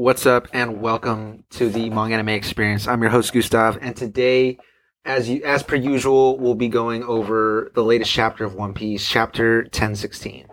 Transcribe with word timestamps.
What's 0.00 0.24
up, 0.24 0.48
and 0.54 0.80
welcome 0.80 1.44
to 1.50 1.68
the 1.68 1.90
Manga 1.90 2.14
Anime 2.14 2.30
Experience. 2.30 2.88
I'm 2.88 3.02
your 3.02 3.10
host 3.10 3.34
Gustav, 3.34 3.76
and 3.82 3.94
today, 3.94 4.56
as 5.04 5.28
you 5.28 5.44
as 5.44 5.62
per 5.62 5.76
usual, 5.76 6.38
we'll 6.38 6.54
be 6.54 6.68
going 6.68 7.04
over 7.04 7.70
the 7.74 7.84
latest 7.84 8.10
chapter 8.10 8.46
of 8.46 8.54
One 8.54 8.72
Piece, 8.72 9.06
chapter 9.06 9.58
1016. 9.64 10.46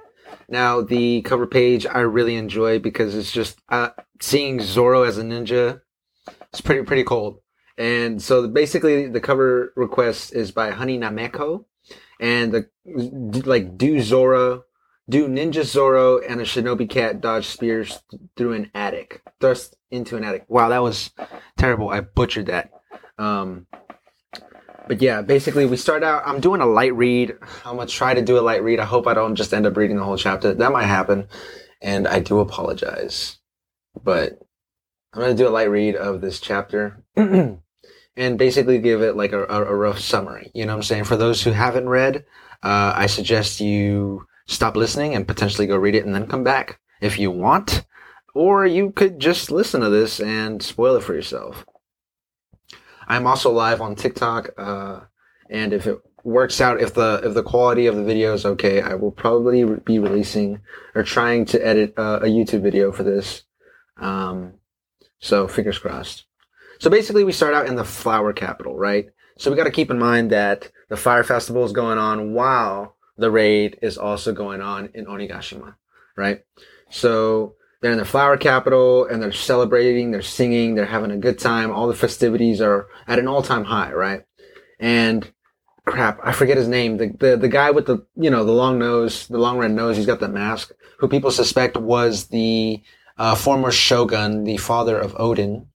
Now, 0.49 0.81
the 0.81 1.21
cover 1.21 1.47
page 1.47 1.85
I 1.85 1.99
really 1.99 2.35
enjoy 2.35 2.79
because 2.79 3.15
it's 3.15 3.31
just 3.31 3.61
uh, 3.69 3.91
seeing 4.19 4.59
Zoro 4.59 5.03
as 5.03 5.17
a 5.17 5.23
ninja. 5.23 5.79
It's 6.49 6.59
pretty 6.59 6.83
pretty 6.83 7.05
cold, 7.05 7.39
and 7.77 8.21
so 8.21 8.49
basically 8.49 9.07
the 9.07 9.21
cover 9.21 9.71
request 9.77 10.35
is 10.35 10.51
by 10.51 10.71
Honey 10.71 10.99
Nameko, 10.99 11.63
and 12.19 12.51
the 12.51 12.67
like 13.45 13.77
do 13.77 14.01
Zoro 14.01 14.65
do 15.09 15.27
Ninja 15.27 15.63
Zoro 15.63 16.19
and 16.19 16.41
a 16.41 16.43
Shinobi 16.43 16.89
Cat 16.89 17.21
dodge 17.21 17.47
spears 17.47 18.01
through 18.35 18.53
an 18.53 18.71
attic, 18.73 19.21
thrust 19.39 19.75
into 19.89 20.17
an 20.17 20.23
attic. 20.23 20.45
Wow, 20.47 20.69
that 20.69 20.81
was 20.81 21.11
terrible. 21.57 21.89
I 21.89 22.01
butchered 22.01 22.47
that. 22.47 22.71
Um, 23.17 23.67
but 24.87 25.01
yeah, 25.01 25.21
basically 25.21 25.65
we 25.65 25.77
start 25.77 26.03
out. 26.03 26.23
I'm 26.25 26.39
doing 26.39 26.61
a 26.61 26.65
light 26.65 26.95
read. 26.95 27.35
I'm 27.65 27.77
gonna 27.77 27.87
try 27.87 28.13
to 28.13 28.21
do 28.21 28.37
a 28.37 28.41
light 28.41 28.63
read. 28.63 28.79
I 28.79 28.85
hope 28.85 29.07
I 29.07 29.13
don't 29.13 29.35
just 29.35 29.53
end 29.53 29.65
up 29.65 29.77
reading 29.77 29.97
the 29.97 30.03
whole 30.03 30.17
chapter. 30.17 30.53
That 30.53 30.71
might 30.71 30.85
happen, 30.85 31.27
and 31.81 32.07
I 32.07 32.19
do 32.19 32.39
apologize. 32.39 33.37
But 34.01 34.39
I'm 35.13 35.21
gonna 35.21 35.35
do 35.35 35.47
a 35.47 35.49
light 35.49 35.69
read 35.69 35.95
of 35.95 36.21
this 36.21 36.39
chapter. 36.39 37.03
and 38.17 38.37
basically 38.39 38.79
give 38.79 39.01
it 39.03 39.15
like 39.15 39.31
a, 39.31 39.45
a, 39.45 39.75
rough 39.75 39.99
summary. 39.99 40.49
You 40.55 40.65
know 40.65 40.73
what 40.73 40.77
I'm 40.77 40.83
saying? 40.83 41.03
For 41.03 41.15
those 41.15 41.43
who 41.43 41.51
haven't 41.51 41.87
read, 41.87 42.25
uh, 42.63 42.91
I 42.95 43.05
suggest 43.05 43.59
you 43.61 44.25
stop 44.47 44.75
listening 44.75 45.13
and 45.13 45.27
potentially 45.27 45.67
go 45.67 45.77
read 45.77 45.95
it 45.95 46.05
and 46.05 46.15
then 46.15 46.27
come 46.27 46.43
back 46.43 46.79
if 46.99 47.19
you 47.19 47.29
want. 47.29 47.85
Or 48.33 48.65
you 48.65 48.91
could 48.91 49.19
just 49.19 49.51
listen 49.51 49.81
to 49.81 49.89
this 49.89 50.19
and 50.19 50.61
spoil 50.61 50.95
it 50.95 51.03
for 51.03 51.13
yourself. 51.13 51.65
I'm 53.07 53.25
also 53.25 53.51
live 53.51 53.81
on 53.81 53.95
TikTok, 53.95 54.49
uh, 54.57 55.01
and 55.49 55.71
if 55.71 55.87
it 55.87 55.97
works 56.23 56.59
out, 56.59 56.81
if 56.81 56.93
the 56.93 57.21
if 57.23 57.33
the 57.33 57.43
quality 57.43 57.87
of 57.87 57.95
the 57.95 58.03
video 58.03 58.33
is 58.33 58.45
okay, 58.45 58.81
I 58.81 58.95
will 58.95 59.11
probably 59.11 59.63
be 59.63 59.97
releasing 59.97 60.59
or 60.93 61.03
trying 61.03 61.45
to 61.45 61.65
edit 61.65 61.93
uh, 61.97 62.19
a 62.21 62.25
YouTube 62.25 62.61
video 62.61 62.91
for 62.91 63.03
this. 63.03 63.43
Um, 63.95 64.55
so 65.19 65.47
fingers 65.47 65.79
crossed. 65.79 66.25
So 66.79 66.89
basically, 66.89 67.23
we 67.23 67.31
start 67.31 67.53
out 67.53 67.67
in 67.67 67.75
the 67.75 67.85
flower 67.85 68.33
capital, 68.33 68.77
right? 68.77 69.07
So 69.37 69.49
we 69.49 69.57
got 69.57 69.63
to 69.63 69.71
keep 69.71 69.89
in 69.89 69.99
mind 69.99 70.31
that 70.31 70.69
the 70.89 70.97
fire 70.97 71.23
festival 71.23 71.63
is 71.63 71.71
going 71.71 71.97
on 71.97 72.33
while 72.33 72.96
the 73.17 73.31
raid 73.31 73.79
is 73.81 73.97
also 73.97 74.33
going 74.33 74.61
on 74.61 74.89
in 74.93 75.05
Onigashima, 75.05 75.75
right? 76.15 76.41
So 76.89 77.55
they're 77.81 77.91
in 77.91 77.97
the 77.97 78.05
flower 78.05 78.37
capital 78.37 79.05
and 79.05 79.21
they're 79.21 79.31
celebrating, 79.31 80.11
they're 80.11 80.21
singing, 80.21 80.75
they're 80.75 80.85
having 80.85 81.11
a 81.11 81.17
good 81.17 81.39
time. 81.39 81.71
All 81.71 81.87
the 81.87 81.93
festivities 81.93 82.61
are 82.61 82.87
at 83.07 83.19
an 83.19 83.27
all-time 83.27 83.65
high, 83.65 83.93
right? 83.93 84.23
And 84.79 85.29
crap, 85.85 86.19
I 86.23 86.31
forget 86.31 86.57
his 86.57 86.67
name. 86.67 86.97
The, 86.97 87.15
the, 87.19 87.37
the 87.37 87.47
guy 87.47 87.71
with 87.71 87.85
the, 87.85 88.05
you 88.15 88.29
know, 88.29 88.43
the 88.43 88.51
long 88.51 88.77
nose, 88.77 89.27
the 89.27 89.37
long 89.37 89.57
red 89.57 89.71
nose, 89.71 89.97
he's 89.97 90.05
got 90.05 90.19
the 90.19 90.27
mask, 90.27 90.71
who 90.99 91.07
people 91.07 91.31
suspect 91.31 91.77
was 91.77 92.27
the 92.27 92.81
uh, 93.17 93.35
former 93.35 93.71
shogun, 93.71 94.43
the 94.43 94.57
father 94.57 94.97
of 94.99 95.13
Oden. 95.15 95.67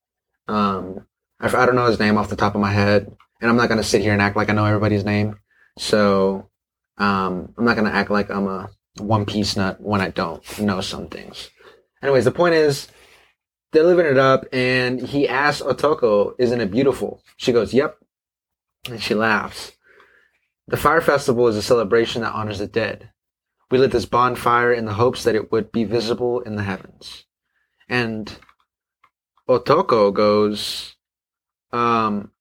Um, 0.48 1.07
I, 1.41 1.47
I 1.47 1.67
don't 1.67 1.75
know 1.75 1.87
his 1.87 1.98
name 1.98 2.19
off 2.19 2.31
the 2.31 2.37
top 2.37 2.55
of 2.55 2.61
my 2.61 2.73
head, 2.73 3.11
and 3.41 3.51
I'm 3.51 3.57
not 3.57 3.69
going 3.69 3.81
to 3.81 3.87
sit 3.87 4.03
here 4.03 4.13
and 4.13 4.23
act 4.23 4.37
like 4.37 4.51
I 4.51 4.53
know 4.53 4.65
everybody's 4.65 5.05
name. 5.05 5.39
So, 5.79 6.48
um, 6.98 7.55
I'm 7.57 7.65
not 7.65 7.77
going 7.77 7.91
to 7.91 7.95
act 7.95 8.11
like 8.11 8.31
I'm 8.31 8.47
a 8.47 8.71
One 8.98 9.27
Piece 9.27 9.57
nut 9.57 9.81
when 9.81 10.01
I 10.01 10.11
don't 10.11 10.59
know 10.61 10.81
some 10.81 11.09
things. 11.09 11.51
Anyways, 12.03 12.25
the 12.25 12.33
point 12.33 12.55
is, 12.55 12.89
they're 13.73 13.85
living 13.85 14.07
it 14.07 14.19
up, 14.19 14.45
and 14.53 15.01
he 15.01 15.29
asks 15.29 15.63
Otoko, 15.63 16.35
Isn't 16.39 16.61
it 16.61 16.70
beautiful? 16.70 17.23
She 17.37 17.53
goes, 17.53 17.73
Yep. 17.73 17.97
And 18.89 19.03
she 19.03 19.15
laughs. 19.15 19.73
The 20.67 20.77
fire 20.77 21.01
festival 21.01 21.48
is 21.48 21.57
a 21.57 21.63
celebration 21.63 22.23
that 22.23 22.35
honors 22.35 22.58
the 22.58 22.67
dead. 22.67 23.11
We 23.70 23.79
lit 23.79 23.91
this 23.91 24.07
bonfire 24.07 24.73
in 24.73 24.85
the 24.85 24.95
hopes 24.95 25.25
that 25.25 25.35
it 25.35 25.51
would 25.51 25.73
be 25.73 25.85
visible 25.85 26.41
in 26.41 26.57
the 26.57 26.63
heavens. 26.63 27.25
And 27.89 28.33
Otoko 29.48 30.13
goes, 30.13 30.97
um, 31.73 32.33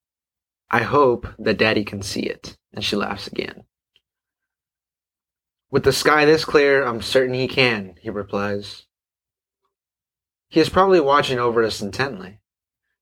I 0.69 0.83
hope 0.83 1.27
that 1.39 1.57
daddy 1.57 1.83
can 1.83 2.01
see 2.01 2.21
it. 2.21 2.57
And 2.73 2.83
she 2.83 2.95
laughs 2.95 3.27
again. 3.27 3.63
With 5.71 5.85
the 5.85 5.93
sky 5.93 6.25
this 6.25 6.43
clear, 6.43 6.85
I'm 6.85 7.01
certain 7.01 7.33
he 7.33 7.47
can, 7.47 7.95
he 8.01 8.09
replies. 8.09 8.85
He 10.49 10.59
is 10.59 10.67
probably 10.67 10.99
watching 10.99 11.39
over 11.39 11.63
us 11.63 11.81
intently, 11.81 12.41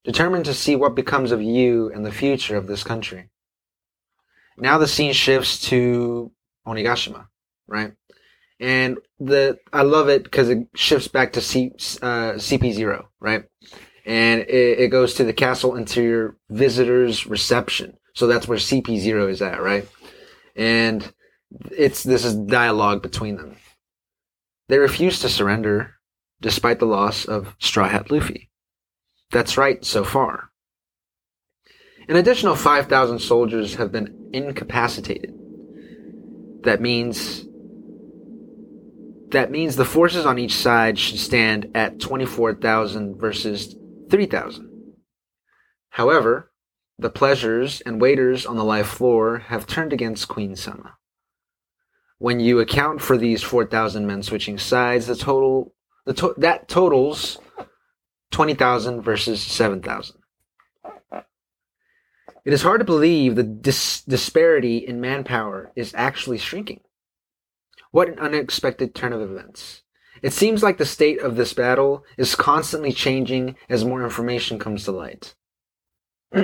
determined 0.04 0.44
to 0.44 0.54
see 0.54 0.76
what 0.76 0.94
becomes 0.94 1.32
of 1.32 1.42
you 1.42 1.90
and 1.92 2.06
the 2.06 2.12
future 2.12 2.56
of 2.56 2.68
this 2.68 2.84
country. 2.84 3.28
Now 4.56 4.78
the 4.78 4.86
scene 4.86 5.12
shifts 5.12 5.60
to 5.68 6.30
Onigashima, 6.64 7.26
right? 7.66 7.92
And 8.60 8.98
the 9.18 9.58
I 9.72 9.82
love 9.82 10.08
it 10.08 10.22
because 10.22 10.48
it 10.48 10.68
shifts 10.76 11.08
back 11.08 11.32
to 11.32 11.40
C, 11.40 11.72
uh, 12.02 12.34
CP0, 12.34 13.06
right? 13.18 13.44
And 14.06 14.42
it, 14.42 14.78
it 14.78 14.88
goes 14.88 15.14
to 15.14 15.24
the 15.24 15.32
castle 15.32 15.74
interior 15.74 16.36
visitors 16.48 17.26
reception. 17.26 17.96
So 18.14 18.28
that's 18.28 18.46
where 18.46 18.58
CP0 18.58 19.30
is 19.30 19.42
at, 19.42 19.60
right? 19.60 19.88
And 20.54 21.12
it's 21.70 22.02
this 22.02 22.24
is 22.24 22.34
dialogue 22.34 23.02
between 23.02 23.36
them. 23.36 23.56
They 24.68 24.78
refuse 24.78 25.20
to 25.20 25.28
surrender 25.28 25.96
despite 26.40 26.78
the 26.78 26.86
loss 26.86 27.24
of 27.24 27.54
Straw 27.58 27.88
Hat 27.88 28.10
Luffy. 28.10 28.50
That's 29.30 29.56
right 29.56 29.84
so 29.84 30.04
far. 30.04 30.50
An 32.08 32.16
additional 32.16 32.56
5,000 32.56 33.20
soldiers 33.20 33.76
have 33.76 33.92
been 33.92 34.30
incapacitated. 34.32 35.32
That 36.64 36.80
means 36.80 37.46
that 39.30 39.52
means 39.52 39.76
the 39.76 39.84
forces 39.84 40.26
on 40.26 40.38
each 40.38 40.56
side 40.56 40.98
should 40.98 41.20
stand 41.20 41.70
at 41.72 42.00
24,000 42.00 43.16
versus 43.16 43.76
3,000. 44.10 44.68
However, 45.90 46.50
the 46.98 47.10
pleasures 47.10 47.80
and 47.82 48.00
waiters 48.00 48.44
on 48.44 48.56
the 48.56 48.64
live 48.64 48.88
floor 48.88 49.38
have 49.38 49.68
turned 49.68 49.92
against 49.92 50.26
Queen 50.26 50.56
Sama. 50.56 50.96
When 52.20 52.38
you 52.38 52.60
account 52.60 53.00
for 53.00 53.16
these 53.16 53.42
4,000 53.42 54.06
men 54.06 54.22
switching 54.22 54.58
sides, 54.58 55.06
the 55.06 55.16
total 55.16 55.72
the 56.04 56.12
to- 56.12 56.34
that 56.36 56.68
totals 56.68 57.38
20,000 58.30 59.00
versus 59.00 59.40
7,000. 59.40 60.16
It 62.44 62.52
is 62.52 62.60
hard 62.60 62.80
to 62.80 62.84
believe 62.84 63.36
the 63.36 63.42
dis- 63.42 64.02
disparity 64.02 64.76
in 64.76 65.00
manpower 65.00 65.72
is 65.74 65.94
actually 65.96 66.36
shrinking. 66.36 66.80
What 67.90 68.08
an 68.08 68.18
unexpected 68.18 68.94
turn 68.94 69.14
of 69.14 69.22
events. 69.22 69.82
It 70.22 70.34
seems 70.34 70.62
like 70.62 70.76
the 70.76 70.84
state 70.84 71.20
of 71.20 71.36
this 71.36 71.54
battle 71.54 72.04
is 72.18 72.34
constantly 72.34 72.92
changing 72.92 73.56
as 73.70 73.82
more 73.82 74.04
information 74.04 74.58
comes 74.58 74.84
to 74.84 74.92
light. 74.92 75.34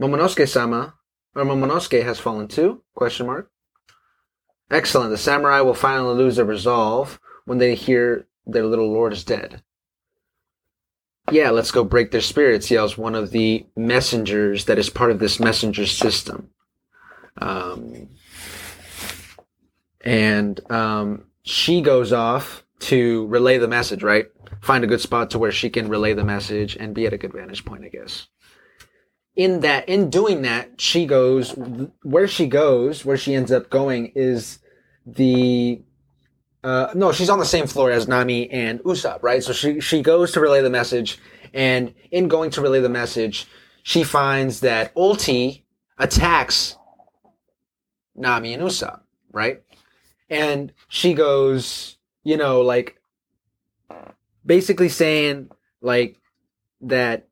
Momonosuke-sama, 0.00 0.94
or 1.36 1.44
Momonosuke 1.44 2.02
has 2.02 2.18
fallen 2.18 2.48
too? 2.48 2.82
Question 2.94 3.26
mark. 3.26 3.49
Excellent. 4.70 5.10
The 5.10 5.18
samurai 5.18 5.60
will 5.60 5.74
finally 5.74 6.14
lose 6.14 6.36
their 6.36 6.44
resolve 6.44 7.20
when 7.44 7.58
they 7.58 7.74
hear 7.74 8.26
their 8.46 8.64
little 8.64 8.90
lord 8.90 9.12
is 9.12 9.24
dead. 9.24 9.62
Yeah, 11.30 11.50
let's 11.50 11.70
go 11.70 11.84
break 11.84 12.10
their 12.10 12.20
spirits, 12.20 12.70
yells 12.70 12.98
one 12.98 13.14
of 13.14 13.30
the 13.30 13.66
messengers 13.76 14.64
that 14.64 14.78
is 14.78 14.90
part 14.90 15.10
of 15.10 15.18
this 15.18 15.38
messenger 15.38 15.86
system. 15.86 16.50
Um, 17.38 18.08
and 20.00 20.60
um, 20.70 21.26
she 21.42 21.82
goes 21.82 22.12
off 22.12 22.64
to 22.80 23.26
relay 23.26 23.58
the 23.58 23.68
message, 23.68 24.02
right? 24.02 24.26
Find 24.60 24.82
a 24.82 24.88
good 24.88 25.00
spot 25.00 25.30
to 25.30 25.38
where 25.38 25.52
she 25.52 25.70
can 25.70 25.88
relay 25.88 26.14
the 26.14 26.24
message 26.24 26.76
and 26.76 26.94
be 26.94 27.06
at 27.06 27.12
a 27.12 27.18
good 27.18 27.32
vantage 27.32 27.64
point, 27.64 27.84
I 27.84 27.88
guess. 27.88 28.28
In 29.36 29.60
that, 29.60 29.88
in 29.88 30.10
doing 30.10 30.42
that, 30.42 30.80
she 30.80 31.06
goes 31.06 31.52
where 32.02 32.28
she 32.28 32.46
goes, 32.46 33.04
where 33.04 33.16
she 33.16 33.34
ends 33.34 33.52
up 33.52 33.70
going 33.70 34.12
is 34.14 34.58
the 35.06 35.82
uh, 36.62 36.88
no, 36.94 37.10
she's 37.10 37.30
on 37.30 37.38
the 37.38 37.44
same 37.44 37.66
floor 37.66 37.90
as 37.90 38.06
Nami 38.06 38.50
and 38.50 38.80
Usopp, 38.80 39.22
right? 39.22 39.42
So 39.42 39.52
she 39.52 39.80
she 39.80 40.02
goes 40.02 40.32
to 40.32 40.40
relay 40.40 40.60
the 40.60 40.70
message, 40.70 41.18
and 41.54 41.94
in 42.10 42.28
going 42.28 42.50
to 42.50 42.60
relay 42.60 42.80
the 42.80 42.88
message, 42.88 43.46
she 43.82 44.04
finds 44.04 44.60
that 44.60 44.94
Ulti 44.94 45.62
attacks 45.98 46.76
Nami 48.14 48.52
and 48.52 48.62
Usopp, 48.62 49.00
right? 49.32 49.62
And 50.28 50.72
she 50.88 51.14
goes, 51.14 51.96
you 52.24 52.36
know, 52.36 52.60
like 52.60 53.00
basically 54.44 54.90
saying 54.90 55.50
like 55.80 56.18
that 56.82 57.28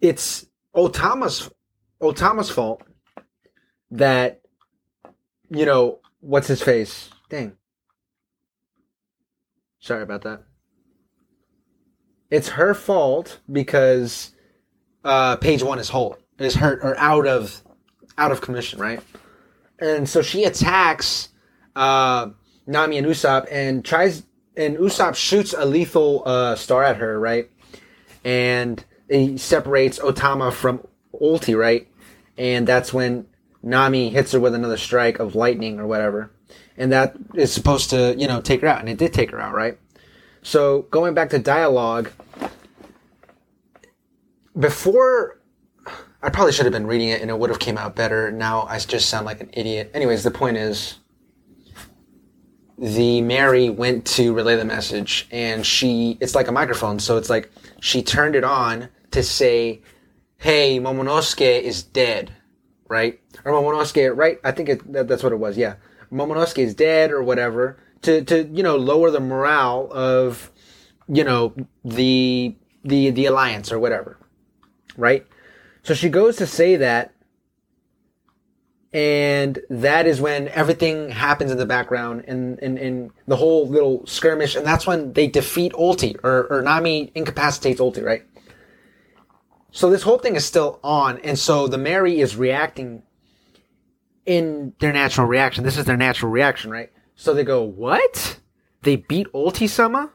it's 0.00 0.46
Otama's 0.74 1.50
Otama's 2.00 2.50
fault 2.50 2.82
that 3.90 4.40
you 5.50 5.64
know 5.64 6.00
what's 6.20 6.48
his 6.48 6.62
face 6.62 7.10
Dang. 7.28 7.56
Sorry 9.80 10.02
about 10.02 10.22
that. 10.22 10.42
It's 12.30 12.48
her 12.50 12.74
fault 12.74 13.40
because 13.50 14.32
uh, 15.04 15.36
page 15.36 15.62
one 15.62 15.78
is 15.78 15.88
whole 15.88 16.16
is 16.38 16.54
hurt 16.54 16.80
or 16.82 16.96
out 16.98 17.26
of 17.26 17.62
out 18.16 18.32
of 18.32 18.40
commission, 18.40 18.78
right? 18.78 19.00
And 19.78 20.08
so 20.08 20.22
she 20.22 20.44
attacks 20.44 21.28
uh, 21.76 22.30
Nami 22.66 22.98
and 22.98 23.06
Usopp 23.06 23.46
and 23.50 23.84
tries 23.84 24.24
and 24.56 24.76
Usopp 24.76 25.14
shoots 25.14 25.54
a 25.56 25.64
lethal 25.64 26.22
uh, 26.26 26.56
star 26.56 26.82
at 26.82 26.96
her, 26.96 27.18
right? 27.18 27.50
And 28.24 28.82
he 29.08 29.38
separates 29.38 29.98
Otama 29.98 30.52
from 30.52 30.86
Ulti, 31.14 31.56
right? 31.58 31.88
And 32.36 32.66
that's 32.66 32.92
when 32.92 33.26
Nami 33.62 34.10
hits 34.10 34.32
her 34.32 34.40
with 34.40 34.54
another 34.54 34.76
strike 34.76 35.18
of 35.18 35.34
lightning 35.34 35.80
or 35.80 35.86
whatever. 35.86 36.30
And 36.76 36.92
that 36.92 37.16
is 37.34 37.52
supposed 37.52 37.90
to, 37.90 38.14
you 38.16 38.28
know, 38.28 38.40
take 38.40 38.60
her 38.60 38.68
out. 38.68 38.80
And 38.80 38.88
it 38.88 38.98
did 38.98 39.12
take 39.12 39.30
her 39.32 39.40
out, 39.40 39.54
right? 39.54 39.78
So 40.42 40.82
going 40.90 41.14
back 41.14 41.30
to 41.30 41.38
dialogue, 41.38 42.10
before 44.58 45.38
I 46.22 46.30
probably 46.30 46.52
should 46.52 46.66
have 46.66 46.72
been 46.72 46.86
reading 46.86 47.08
it 47.08 47.20
and 47.20 47.30
it 47.30 47.38
would 47.38 47.50
have 47.50 47.60
came 47.60 47.78
out 47.78 47.94
better. 47.94 48.30
Now 48.32 48.62
I 48.62 48.78
just 48.78 49.08
sound 49.08 49.24
like 49.26 49.40
an 49.40 49.50
idiot. 49.52 49.90
Anyways, 49.94 50.24
the 50.24 50.30
point 50.30 50.56
is 50.56 50.98
the 52.76 53.20
Mary 53.20 53.70
went 53.70 54.04
to 54.06 54.32
relay 54.32 54.56
the 54.56 54.64
message 54.64 55.28
and 55.30 55.64
she 55.64 56.18
it's 56.20 56.34
like 56.34 56.48
a 56.48 56.52
microphone, 56.52 56.98
so 56.98 57.16
it's 57.16 57.30
like 57.30 57.50
she 57.80 58.02
turned 58.02 58.34
it 58.34 58.44
on 58.44 58.88
to 59.10 59.22
say, 59.22 59.82
"Hey, 60.36 60.78
Momonosuke 60.78 61.62
is 61.62 61.82
dead." 61.82 62.32
Right? 62.88 63.20
Or 63.44 63.52
Momonosuke, 63.52 64.16
right? 64.16 64.38
I 64.42 64.52
think 64.52 64.68
it, 64.68 64.92
that, 64.92 65.08
that's 65.08 65.22
what 65.22 65.32
it 65.32 65.38
was. 65.38 65.58
Yeah. 65.58 65.74
Momonosuke 66.10 66.58
is 66.58 66.74
dead 66.74 67.10
or 67.10 67.22
whatever 67.22 67.78
to 68.02 68.22
to 68.24 68.44
you 68.44 68.62
know 68.62 68.76
lower 68.76 69.10
the 69.10 69.20
morale 69.20 69.88
of 69.92 70.50
you 71.06 71.24
know 71.24 71.54
the 71.84 72.56
the 72.84 73.10
the 73.10 73.26
alliance 73.26 73.72
or 73.72 73.78
whatever. 73.78 74.18
Right? 74.96 75.26
So 75.82 75.94
she 75.94 76.08
goes 76.08 76.36
to 76.36 76.46
say 76.46 76.76
that 76.76 77.14
and 78.92 79.58
that 79.68 80.06
is 80.06 80.20
when 80.20 80.48
everything 80.48 81.10
happens 81.10 81.50
in 81.50 81.58
the 81.58 81.66
background 81.66 82.24
and 82.26 82.58
in, 82.60 82.78
in, 82.78 83.10
the 83.26 83.36
whole 83.36 83.68
little 83.68 84.06
skirmish 84.06 84.54
and 84.56 84.64
that's 84.64 84.86
when 84.86 85.12
they 85.12 85.26
defeat 85.26 85.72
ulti 85.74 86.16
or, 86.24 86.46
or 86.46 86.62
nami 86.62 87.12
incapacitates 87.14 87.80
ulti 87.80 88.02
right 88.02 88.24
so 89.70 89.90
this 89.90 90.02
whole 90.02 90.18
thing 90.18 90.36
is 90.36 90.44
still 90.44 90.80
on 90.82 91.18
and 91.18 91.38
so 91.38 91.66
the 91.66 91.78
mary 91.78 92.20
is 92.20 92.36
reacting 92.36 93.02
in 94.26 94.74
their 94.80 94.92
natural 94.92 95.26
reaction. 95.26 95.64
This 95.64 95.78
is 95.78 95.86
their 95.86 95.96
natural 95.96 96.30
reaction 96.30 96.70
right? 96.70 96.92
So 97.16 97.34
they 97.34 97.44
go 97.44 97.62
what? 97.62 98.38
They 98.82 98.96
beat 98.96 99.26
ulti 99.32 99.68
sama 99.68 100.12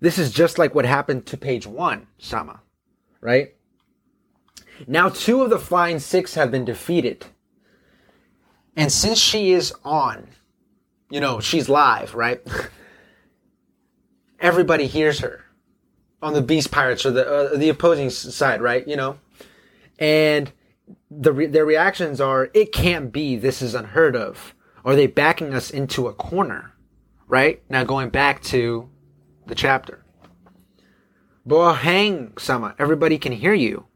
this 0.00 0.18
is 0.18 0.30
just 0.30 0.58
like 0.58 0.74
what 0.74 0.84
happened 0.84 1.26
to 1.26 1.36
page 1.36 1.66
one 1.66 2.06
sama 2.18 2.60
right? 3.20 3.54
Now 4.86 5.08
two 5.08 5.42
of 5.42 5.50
the 5.50 5.58
flying 5.58 5.98
six 5.98 6.34
have 6.34 6.50
been 6.50 6.64
defeated. 6.64 7.26
And 8.76 8.92
since 8.92 9.18
she 9.18 9.52
is 9.52 9.72
on, 9.84 10.28
you 11.08 11.18
know, 11.18 11.40
she's 11.40 11.68
live, 11.68 12.14
right? 12.14 12.42
Everybody 14.38 14.86
hears 14.86 15.20
her 15.20 15.45
on 16.26 16.32
the 16.32 16.42
Beast 16.42 16.72
Pirates 16.72 17.06
or 17.06 17.12
the 17.12 17.26
uh, 17.26 17.56
the 17.56 17.68
opposing 17.68 18.10
side, 18.10 18.60
right? 18.60 18.86
You 18.86 18.96
know, 18.96 19.18
and 19.98 20.50
the 21.08 21.32
re- 21.32 21.46
their 21.46 21.64
reactions 21.64 22.20
are, 22.20 22.50
"It 22.52 22.72
can't 22.72 23.12
be. 23.12 23.36
This 23.36 23.62
is 23.62 23.74
unheard 23.74 24.16
of." 24.16 24.54
Are 24.84 24.96
they 24.96 25.06
backing 25.06 25.54
us 25.54 25.70
into 25.70 26.08
a 26.08 26.12
corner? 26.12 26.72
Right 27.28 27.62
now, 27.68 27.82
going 27.84 28.10
back 28.10 28.42
to 28.44 28.88
the 29.46 29.54
chapter. 29.54 30.04
hang, 31.48 32.32
sama. 32.38 32.74
Everybody 32.78 33.18
can 33.18 33.32
hear 33.32 33.54
you. 33.54 33.86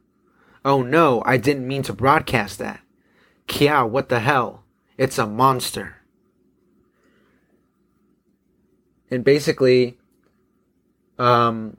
Oh 0.63 0.81
no, 0.81 1.21
I 1.25 1.37
didn't 1.37 1.67
mean 1.67 1.83
to 1.83 1.93
broadcast 1.93 2.59
that. 2.59 2.81
Kia, 3.47 3.85
what 3.85 4.09
the 4.09 4.19
hell? 4.19 4.63
It's 4.97 5.17
a 5.17 5.25
monster. 5.25 5.97
And 9.09 9.25
basically, 9.25 9.97
um, 11.19 11.77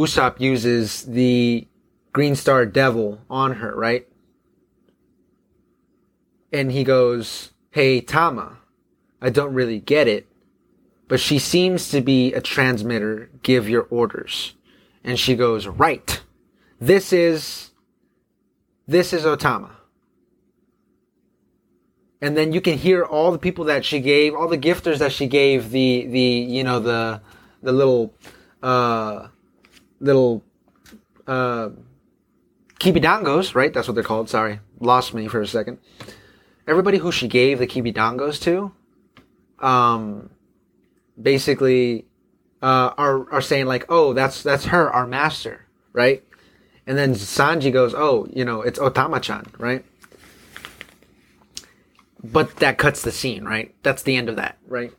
Usopp 0.00 0.40
uses 0.40 1.04
the 1.04 1.66
Green 2.12 2.34
Star 2.34 2.66
Devil 2.66 3.20
on 3.28 3.56
her, 3.56 3.74
right? 3.74 4.08
And 6.52 6.72
he 6.72 6.84
goes, 6.84 7.52
Hey, 7.70 8.00
Tama, 8.00 8.58
I 9.20 9.30
don't 9.30 9.54
really 9.54 9.78
get 9.78 10.08
it, 10.08 10.26
but 11.06 11.20
she 11.20 11.38
seems 11.38 11.90
to 11.90 12.00
be 12.00 12.32
a 12.32 12.40
transmitter. 12.40 13.30
Give 13.42 13.68
your 13.68 13.86
orders. 13.90 14.54
And 15.04 15.18
she 15.18 15.36
goes, 15.36 15.66
Right. 15.66 16.22
This 16.80 17.12
is, 17.12 17.70
this 18.86 19.12
is 19.12 19.24
Otama 19.24 19.70
and 22.20 22.36
then 22.36 22.52
you 22.52 22.60
can 22.60 22.76
hear 22.76 23.04
all 23.04 23.32
the 23.32 23.38
people 23.38 23.64
that 23.66 23.84
she 23.84 24.00
gave, 24.00 24.34
all 24.34 24.48
the 24.48 24.58
gifters 24.58 24.98
that 24.98 25.12
she 25.12 25.26
gave 25.26 25.70
the 25.70 26.06
the 26.06 26.20
you 26.20 26.64
know 26.64 26.78
the 26.78 27.20
the 27.62 27.72
little 27.72 28.12
uh 28.62 29.28
little 30.00 30.42
uh 31.26 31.70
kibidongos, 32.78 33.54
right? 33.54 33.72
That's 33.72 33.86
what 33.86 33.94
they're 33.94 34.04
called. 34.04 34.28
Sorry, 34.28 34.60
lost 34.80 35.14
me 35.14 35.28
for 35.28 35.40
a 35.40 35.46
second. 35.46 35.78
Everybody 36.66 36.98
who 36.98 37.12
she 37.12 37.28
gave 37.28 37.58
the 37.58 37.66
kibidongos 37.66 38.40
to, 38.42 38.72
um, 39.64 40.30
basically, 41.20 42.06
uh, 42.62 42.94
are 42.96 43.30
are 43.32 43.40
saying 43.40 43.66
like, 43.66 43.86
oh, 43.88 44.12
that's 44.12 44.42
that's 44.42 44.66
her, 44.66 44.90
our 44.90 45.06
master, 45.06 45.66
right? 45.92 46.24
And 46.86 46.96
then 46.96 47.12
Sanji 47.12 47.72
goes, 47.72 47.94
oh, 47.94 48.26
you 48.32 48.44
know, 48.44 48.62
it's 48.62 48.78
Otama-chan, 48.78 49.46
right? 49.58 49.84
but 52.22 52.56
that 52.56 52.78
cuts 52.78 53.02
the 53.02 53.12
scene, 53.12 53.44
right? 53.44 53.74
That's 53.82 54.02
the 54.02 54.16
end 54.16 54.28
of 54.28 54.36
that, 54.36 54.58
right? 54.66 54.92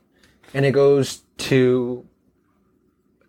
And 0.54 0.66
it 0.66 0.72
goes 0.72 1.22
to 1.38 2.06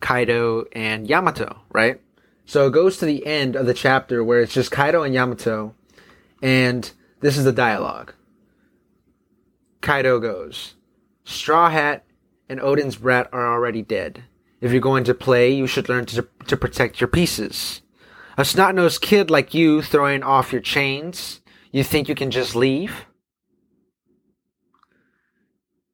Kaido 0.02 0.66
and 0.72 1.08
Yamato, 1.08 1.62
right? 1.72 1.98
So 2.44 2.66
it 2.66 2.72
goes 2.72 2.98
to 2.98 3.06
the 3.06 3.24
end 3.24 3.56
of 3.56 3.64
the 3.64 3.72
chapter 3.72 4.22
where 4.22 4.42
it's 4.42 4.52
just 4.52 4.70
Kaido 4.70 5.02
and 5.02 5.14
Yamato, 5.14 5.74
and 6.42 6.90
this 7.20 7.38
is 7.38 7.44
the 7.44 7.52
dialogue. 7.52 8.12
Kaido 9.80 10.20
goes, 10.20 10.74
Straw 11.24 11.70
Hat 11.70 12.04
and 12.48 12.60
Oden's 12.60 12.96
brat 12.96 13.30
are 13.32 13.50
already 13.50 13.80
dead. 13.80 14.24
If 14.60 14.72
you're 14.72 14.80
going 14.80 15.04
to 15.04 15.14
play, 15.14 15.52
you 15.52 15.66
should 15.66 15.88
learn 15.88 16.04
to, 16.06 16.28
to 16.46 16.56
protect 16.56 17.00
your 17.00 17.08
pieces. 17.08 17.80
A 18.36 18.44
snot-nosed 18.44 19.00
kid 19.00 19.30
like 19.30 19.54
you 19.54 19.82
throwing 19.82 20.22
off 20.22 20.52
your 20.52 20.60
chains, 20.60 21.40
you 21.70 21.84
think 21.84 22.08
you 22.08 22.14
can 22.14 22.30
just 22.30 22.54
leave? 22.54 23.06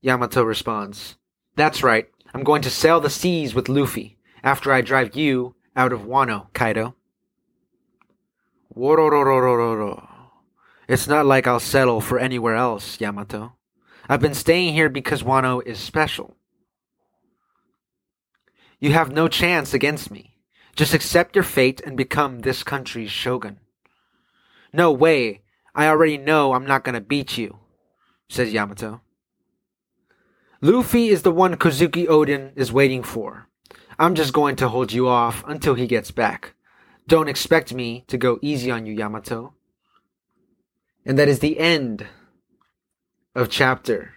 Yamato 0.01 0.43
responds, 0.43 1.17
That's 1.57 1.83
right. 1.83 2.09
I'm 2.35 2.45
going 2.45 2.63
to 2.63 2.71
sail 2.71 3.01
the 3.01 3.11
seas 3.11 3.55
with 3.55 3.69
Luffy 3.69 4.19
after 4.43 4.73
I 4.73 4.81
drive 4.81 5.17
you 5.17 5.55
out 5.75 5.93
of 5.93 6.03
Wano, 6.03 6.53
Kaido. 6.53 6.95
Worororororo. 8.77 10.09
It's 10.89 11.07
not 11.07 11.27
like 11.27 11.47
I'll 11.47 11.61
settle 11.61 12.01
for 12.01 12.19
anywhere 12.19 12.55
else, 12.55 13.01
Yamato. 13.01 13.55
I've 14.09 14.21
been 14.21 14.35
staying 14.35 14.75
here 14.75 14.89
because 14.89 15.23
Wano 15.23 15.65
is 15.67 15.79
special. 15.79 16.37
You 18.81 18.93
have 18.93 19.13
no 19.13 19.29
chance 19.29 19.75
against 19.75 20.11
me. 20.11 20.37
Just 20.77 20.95
accept 20.95 21.35
your 21.35 21.43
fate 21.43 21.81
and 21.85 21.97
become 21.97 22.41
this 22.41 22.63
country's 22.63 23.11
shogun. 23.11 23.59
No 24.73 24.93
way. 24.93 25.43
I 25.75 25.89
already 25.89 26.17
know 26.17 26.53
I'm 26.53 26.67
not 26.67 26.85
going 26.85 26.95
to 26.95 27.01
beat 27.01 27.37
you, 27.37 27.59
says 28.29 28.53
Yamato. 28.53 29.01
Luffy 30.61 31.09
is 31.09 31.23
the 31.23 31.31
one 31.31 31.55
Kozuki 31.55 32.09
Oden 32.09 32.51
is 32.57 32.73
waiting 32.73 33.05
for. 33.05 33.47
I'm 33.97 34.17
just 34.17 34.33
going 34.33 34.57
to 34.57 34.69
hold 34.69 34.93
you 34.93 35.07
off 35.07 35.45
until 35.47 35.75
he 35.75 35.87
gets 35.87 36.11
back. 36.11 36.55
Don't 37.07 37.29
expect 37.29 37.73
me 37.73 38.05
to 38.09 38.19
go 38.19 38.41
easy 38.43 38.69
on 38.69 38.85
you, 38.85 38.93
Yamato. 38.93 39.55
And 41.07 41.17
that 41.17 41.29
is 41.29 41.39
the 41.39 41.61
end 41.61 42.09
of 43.37 43.49
chapter 43.49 44.15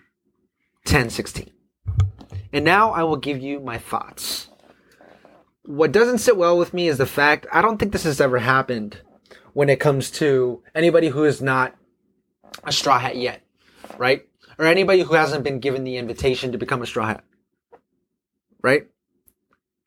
1016. 0.86 1.52
And 2.52 2.66
now 2.66 2.90
I 2.90 3.04
will 3.04 3.18
give 3.18 3.40
you 3.40 3.60
my 3.60 3.78
thoughts. 3.78 4.50
What 5.64 5.92
doesn't 5.92 6.18
sit 6.18 6.38
well 6.38 6.58
with 6.58 6.74
me 6.74 6.88
is 6.88 6.98
the 6.98 7.06
fact 7.06 7.46
I 7.54 7.62
don't 7.62 7.78
think 7.78 7.92
this 7.92 8.04
has 8.04 8.20
ever 8.20 8.40
happened 8.40 8.98
when 9.54 9.70
it 9.70 9.80
comes 9.80 10.10
to 10.12 10.64
anybody 10.74 11.10
who 11.10 11.24
is 11.24 11.40
not 11.40 11.76
a 12.64 12.72
straw 12.72 12.98
hat 12.98 13.16
yet, 13.16 13.44
right? 14.00 14.28
Or 14.58 14.66
anybody 14.66 15.02
who 15.02 15.14
hasn't 15.14 15.44
been 15.44 15.60
given 15.60 15.84
the 15.84 15.98
invitation 15.98 16.52
to 16.52 16.58
become 16.58 16.82
a 16.82 16.86
straw 16.86 17.08
hat. 17.08 17.24
Right? 18.62 18.88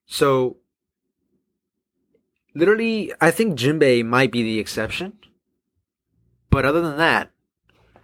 So, 0.06 0.56
literally, 2.54 3.12
I 3.20 3.30
think 3.30 3.58
Jinbei 3.58 4.04
might 4.04 4.32
be 4.32 4.42
the 4.42 4.58
exception. 4.58 5.18
But 6.50 6.64
other 6.64 6.80
than 6.80 6.98
that, 6.98 7.30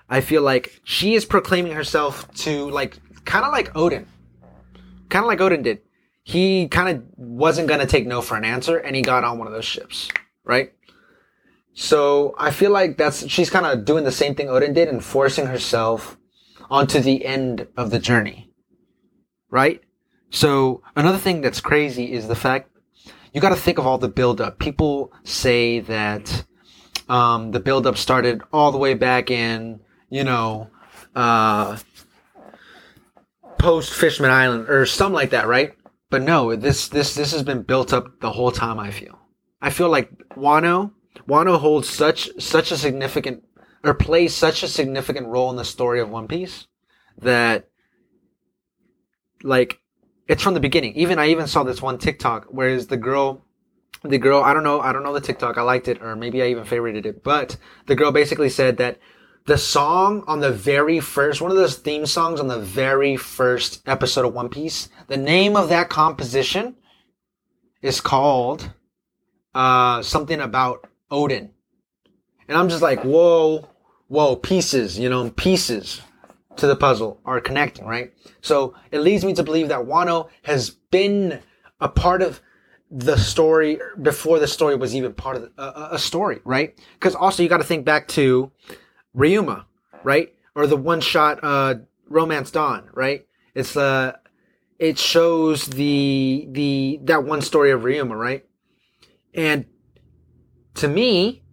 I 0.08 0.20
feel 0.20 0.42
like 0.42 0.80
she 0.84 1.14
is 1.14 1.24
proclaiming 1.24 1.72
herself 1.72 2.32
to, 2.34 2.68
like, 2.70 2.98
kind 3.24 3.44
of 3.44 3.52
like 3.52 3.72
Oden. 3.74 4.06
kind 5.08 5.24
of 5.24 5.28
like 5.28 5.38
Oden 5.38 5.62
did. 5.62 5.80
He 6.22 6.68
kind 6.68 6.96
of 6.96 7.04
wasn't 7.16 7.68
gonna 7.68 7.86
take 7.86 8.06
no 8.06 8.20
for 8.20 8.36
an 8.36 8.44
answer, 8.44 8.76
and 8.76 8.94
he 8.94 9.02
got 9.02 9.24
on 9.24 9.38
one 9.38 9.46
of 9.46 9.52
those 9.52 9.64
ships, 9.64 10.08
right? 10.44 10.72
So 11.74 12.34
I 12.38 12.50
feel 12.50 12.70
like 12.70 12.96
that's 12.96 13.26
she's 13.28 13.50
kind 13.50 13.66
of 13.66 13.84
doing 13.84 14.04
the 14.04 14.12
same 14.12 14.34
thing 14.34 14.48
Oden 14.48 14.74
did 14.74 14.88
and 14.88 15.02
forcing 15.02 15.46
herself 15.46 16.16
onto 16.70 17.00
the 17.00 17.24
end 17.24 17.66
of 17.76 17.90
the 17.90 17.98
journey, 17.98 18.50
right? 19.50 19.80
So 20.30 20.82
another 20.96 21.18
thing 21.18 21.40
that's 21.40 21.60
crazy 21.60 22.12
is 22.12 22.28
the 22.28 22.36
fact 22.36 22.70
you 23.32 23.40
got 23.40 23.50
to 23.50 23.56
think 23.56 23.78
of 23.78 23.86
all 23.86 23.98
the 23.98 24.08
buildup. 24.08 24.58
People 24.58 25.12
say 25.24 25.80
that 25.80 26.44
um, 27.08 27.50
the 27.50 27.60
buildup 27.60 27.96
started 27.96 28.42
all 28.52 28.72
the 28.72 28.78
way 28.78 28.94
back 28.94 29.30
in, 29.30 29.80
you 30.08 30.24
know, 30.24 30.70
uh, 31.14 31.76
post 33.58 33.92
Fishman 33.92 34.30
Island 34.30 34.68
or 34.68 34.86
something 34.86 35.14
like 35.14 35.30
that, 35.30 35.46
right? 35.46 35.74
But 36.08 36.22
no, 36.22 36.56
this 36.56 36.88
this 36.88 37.14
this 37.14 37.32
has 37.32 37.42
been 37.42 37.62
built 37.62 37.92
up 37.92 38.20
the 38.20 38.32
whole 38.32 38.50
time. 38.50 38.80
I 38.80 38.90
feel. 38.90 39.18
I 39.62 39.70
feel 39.70 39.90
like 39.90 40.10
Wano 40.30 40.92
Wano 41.28 41.58
holds 41.58 41.88
such 41.88 42.30
such 42.40 42.72
a 42.72 42.76
significant 42.76 43.44
or 43.82 43.94
plays 43.94 44.34
such 44.34 44.62
a 44.62 44.68
significant 44.68 45.26
role 45.26 45.50
in 45.50 45.56
the 45.56 45.64
story 45.64 46.00
of 46.00 46.10
One 46.10 46.28
Piece 46.28 46.66
that 47.18 47.68
like 49.42 49.80
it's 50.28 50.42
from 50.42 50.54
the 50.54 50.60
beginning. 50.60 50.94
Even 50.94 51.18
I 51.18 51.28
even 51.28 51.46
saw 51.46 51.62
this 51.62 51.82
one 51.82 51.98
TikTok 51.98 52.46
where 52.46 52.68
is 52.68 52.86
the 52.86 52.96
girl 52.96 53.44
the 54.02 54.18
girl 54.18 54.42
I 54.42 54.54
don't 54.54 54.64
know 54.64 54.80
I 54.80 54.92
don't 54.92 55.02
know 55.02 55.14
the 55.14 55.20
TikTok 55.20 55.58
I 55.58 55.62
liked 55.62 55.88
it 55.88 56.02
or 56.02 56.16
maybe 56.16 56.42
I 56.42 56.48
even 56.48 56.64
favorited 56.64 57.06
it 57.06 57.22
but 57.22 57.56
the 57.86 57.96
girl 57.96 58.12
basically 58.12 58.48
said 58.50 58.76
that 58.78 58.98
the 59.46 59.58
song 59.58 60.22
on 60.26 60.40
the 60.40 60.52
very 60.52 61.00
first 61.00 61.40
one 61.40 61.50
of 61.50 61.56
those 61.56 61.76
theme 61.76 62.06
songs 62.06 62.40
on 62.40 62.48
the 62.48 62.58
very 62.58 63.16
first 63.16 63.82
episode 63.88 64.26
of 64.26 64.34
One 64.34 64.48
Piece 64.48 64.88
the 65.08 65.16
name 65.16 65.56
of 65.56 65.68
that 65.70 65.88
composition 65.88 66.76
is 67.82 68.00
called 68.00 68.70
uh 69.54 70.02
something 70.02 70.40
about 70.40 70.86
Oden 71.10 71.50
And 72.48 72.58
I'm 72.58 72.68
just 72.68 72.82
like, 72.82 73.02
whoa, 73.04 73.69
whoa, 74.10 74.34
pieces, 74.34 74.98
you 74.98 75.08
know, 75.08 75.30
pieces 75.30 76.02
to 76.56 76.66
the 76.66 76.74
puzzle 76.74 77.20
are 77.24 77.40
connecting, 77.40 77.86
right? 77.86 78.12
So 78.42 78.74
it 78.90 78.98
leads 78.98 79.24
me 79.24 79.34
to 79.34 79.44
believe 79.44 79.68
that 79.68 79.86
Wano 79.86 80.28
has 80.42 80.70
been 80.70 81.40
a 81.80 81.88
part 81.88 82.20
of 82.20 82.40
the 82.90 83.16
story 83.16 83.78
before 84.02 84.40
the 84.40 84.48
story 84.48 84.74
was 84.74 84.96
even 84.96 85.12
part 85.12 85.36
of 85.36 85.42
the, 85.42 85.52
uh, 85.56 85.90
a 85.92 85.98
story, 85.98 86.40
right? 86.44 86.76
Because 86.94 87.14
also 87.14 87.44
you 87.44 87.48
got 87.48 87.58
to 87.58 87.64
think 87.64 87.84
back 87.84 88.08
to 88.08 88.50
Ryuma, 89.16 89.64
right? 90.02 90.34
Or 90.56 90.66
the 90.66 90.76
one 90.76 91.00
shot 91.00 91.38
uh, 91.44 91.76
Romance 92.08 92.50
Dawn, 92.50 92.90
right? 92.92 93.24
It's 93.54 93.76
uh 93.76 94.16
it 94.80 94.98
shows 94.98 95.66
the 95.66 96.48
the 96.50 96.98
that 97.04 97.22
one 97.22 97.42
story 97.42 97.70
of 97.70 97.82
Ryuma, 97.82 98.18
right? 98.18 98.44
And 99.34 99.66
to 100.74 100.88
me, 100.88 101.44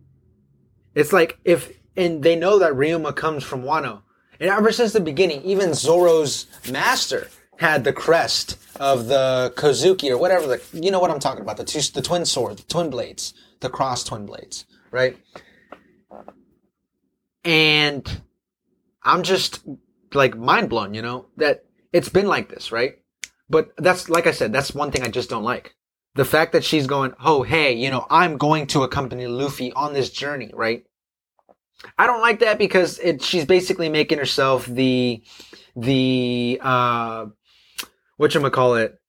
it's 0.95 1.13
like 1.13 1.37
if 1.45 1.71
and 1.97 2.23
they 2.23 2.35
know 2.35 2.59
that 2.59 2.73
Ryuma 2.73 3.15
comes 3.15 3.43
from 3.43 3.63
Wano. 3.63 4.03
And 4.39 4.49
ever 4.49 4.71
since 4.71 4.93
the 4.93 4.99
beginning, 4.99 5.41
even 5.41 5.73
Zoro's 5.73 6.45
master 6.71 7.29
had 7.57 7.83
the 7.83 7.91
crest 7.91 8.57
of 8.79 9.07
the 9.07 9.51
Kozuki 9.57 10.11
or 10.11 10.17
whatever 10.17 10.45
the 10.45 10.61
you 10.73 10.91
know 10.91 10.99
what 10.99 11.09
I'm 11.09 11.19
talking 11.19 11.41
about 11.41 11.57
the 11.57 11.65
two 11.65 11.81
the 11.81 12.03
twin 12.03 12.23
sword, 12.23 12.57
the 12.57 12.63
twin 12.63 12.91
blades, 12.91 13.33
the 13.59 13.69
cross 13.69 14.03
twin 14.03 14.27
blades, 14.27 14.65
right? 14.91 15.17
And 17.43 18.21
I'm 19.03 19.23
just 19.23 19.65
like 20.13 20.37
mind 20.37 20.69
blown, 20.69 20.93
you 20.93 21.01
know, 21.01 21.25
that 21.37 21.65
it's 21.91 22.09
been 22.09 22.27
like 22.27 22.49
this, 22.49 22.71
right? 22.71 22.99
But 23.49 23.71
that's 23.77 24.07
like 24.07 24.27
I 24.27 24.31
said, 24.31 24.53
that's 24.53 24.75
one 24.75 24.91
thing 24.91 25.01
I 25.01 25.09
just 25.09 25.29
don't 25.29 25.43
like 25.43 25.73
the 26.17 26.25
fact 26.25 26.51
that 26.51 26.63
she's 26.63 26.87
going, 26.87 27.13
oh, 27.23 27.43
hey, 27.43 27.73
you 27.73 27.91
know, 27.91 28.05
I'm 28.09 28.37
going 28.37 28.65
to 28.67 28.81
accompany 28.81 29.27
Luffy 29.27 29.71
on 29.73 29.93
this 29.93 30.09
journey, 30.09 30.49
right? 30.51 30.83
I 31.97 32.07
don't 32.07 32.21
like 32.21 32.39
that 32.39 32.57
because 32.57 32.99
it, 32.99 33.21
she's 33.21 33.45
basically 33.45 33.89
making 33.89 34.17
herself 34.17 34.65
the, 34.65 35.23
the, 35.75 36.59
uh, 36.61 37.27
what 38.17 38.33
call 38.51 38.75
it, 38.75 38.99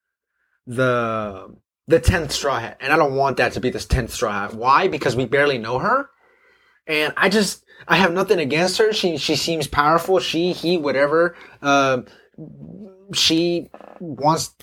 the, 0.66 1.56
the 1.86 2.00
10th 2.00 2.32
straw 2.32 2.58
hat. 2.58 2.76
And 2.80 2.92
I 2.92 2.96
don't 2.96 3.14
want 3.14 3.38
that 3.38 3.52
to 3.52 3.60
be 3.60 3.70
this 3.70 3.86
10th 3.86 4.10
straw 4.10 4.32
hat. 4.32 4.54
Why? 4.54 4.88
Because 4.88 5.16
we 5.16 5.24
barely 5.24 5.58
know 5.58 5.78
her. 5.78 6.10
And 6.86 7.12
I 7.16 7.28
just, 7.28 7.64
I 7.86 7.96
have 7.96 8.12
nothing 8.12 8.38
against 8.38 8.78
her. 8.78 8.92
She, 8.92 9.16
she 9.16 9.36
seems 9.36 9.66
powerful. 9.66 10.18
She, 10.18 10.52
he, 10.52 10.76
whatever. 10.76 11.36
Uh, 11.62 12.02
she 13.14 13.70
wants 14.00 14.54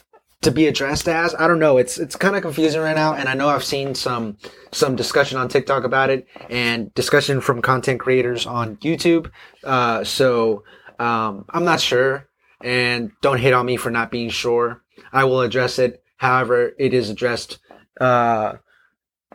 to 0.45 0.51
be 0.51 0.67
addressed 0.67 1.07
as. 1.07 1.33
I 1.35 1.47
don't 1.47 1.59
know. 1.59 1.77
It's 1.77 1.97
it's 1.97 2.15
kind 2.15 2.35
of 2.35 2.43
confusing 2.43 2.79
right 2.79 2.95
now, 2.95 3.15
and 3.15 3.27
I 3.27 3.33
know 3.33 3.49
I've 3.49 3.63
seen 3.63 3.95
some 3.95 4.37
some 4.71 4.95
discussion 4.95 5.39
on 5.39 5.49
TikTok 5.49 5.83
about 5.83 6.11
it 6.11 6.27
and 6.49 6.93
discussion 6.93 7.41
from 7.41 7.61
content 7.61 7.99
creators 7.99 8.45
on 8.45 8.77
YouTube. 8.77 9.31
Uh, 9.63 10.03
so 10.03 10.63
um, 10.99 11.45
I'm 11.49 11.65
not 11.65 11.81
sure, 11.81 12.29
and 12.61 13.11
don't 13.21 13.39
hit 13.39 13.53
on 13.53 13.65
me 13.65 13.75
for 13.75 13.89
not 13.89 14.11
being 14.11 14.29
sure. 14.29 14.83
I 15.11 15.23
will 15.23 15.41
address 15.41 15.79
it. 15.79 16.03
However, 16.17 16.73
it 16.77 16.93
is 16.93 17.09
addressed. 17.09 17.57
Uh, 17.99 18.53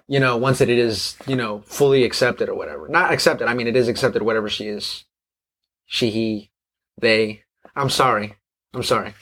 you 0.06 0.20
know, 0.20 0.36
once 0.36 0.58
that 0.58 0.68
it 0.68 0.78
is, 0.78 1.16
you 1.26 1.36
know, 1.36 1.62
fully 1.66 2.04
accepted 2.04 2.48
or 2.48 2.54
whatever. 2.54 2.88
Not 2.88 3.12
accepted. 3.12 3.48
I 3.48 3.54
mean, 3.54 3.68
it 3.68 3.76
is 3.76 3.88
accepted. 3.88 4.22
Whatever 4.22 4.48
she 4.48 4.66
is, 4.66 5.04
she, 5.86 6.10
he, 6.10 6.50
they. 7.00 7.42
I'm 7.74 7.90
sorry. 7.90 8.36
I'm 8.74 8.82
sorry. 8.82 9.14